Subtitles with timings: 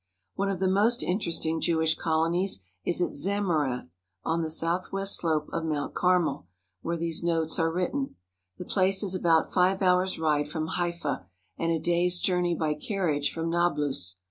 [0.33, 3.91] One of the most interesting Jewish colonies is at Zam marin
[4.23, 6.47] on the southwest slope of Mount Carmel,
[6.81, 8.15] where these notes are written.
[8.57, 11.27] The place is about five hours* ride from Haifa,
[11.59, 14.15] and a day's journey by carriage from Nablus.